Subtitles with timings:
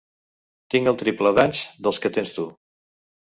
[0.75, 2.47] Tinc el triple d'anys dels que tens tu.